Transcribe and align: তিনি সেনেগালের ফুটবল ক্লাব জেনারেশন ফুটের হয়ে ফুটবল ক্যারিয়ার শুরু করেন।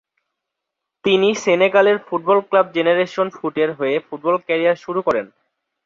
তিনি 1.05 1.29
সেনেগালের 1.43 1.97
ফুটবল 2.07 2.39
ক্লাব 2.47 2.65
জেনারেশন 2.75 3.27
ফুটের 3.29 3.69
হয়ে 3.73 3.95
ফুটবল 4.07 4.35
ক্যারিয়ার 4.45 4.77
শুরু 4.85 4.99
করেন। 5.07 5.25